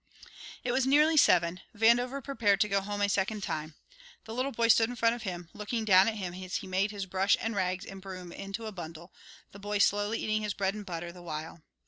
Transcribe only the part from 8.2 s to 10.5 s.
into a bundle; the boy slowly eating